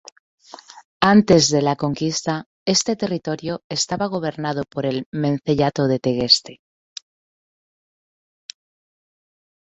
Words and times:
Antes 1.15 1.49
de 1.51 1.61
la 1.61 1.75
conquista, 1.75 2.47
este 2.65 2.95
territorio 2.95 3.61
estaba 3.69 4.07
gobernado 4.07 4.63
por 4.67 4.87
el 4.87 5.05
menceyato 5.11 5.85
de 5.87 5.99
Tegueste... 5.99 6.59